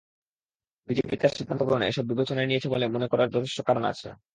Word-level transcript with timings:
BJP 0.89 1.15
তার 1.17 1.31
সিদ্ধান্ত 1.31 1.61
গ্রহণে 1.63 1.85
এসব 1.87 2.05
বিবেচনায় 2.11 2.49
নিয়েছে 2.49 2.67
মনে 2.95 3.07
করার 3.11 3.33
যথেষ্ট 3.35 3.59
কারণ 3.67 3.83
আছে। 3.91 4.07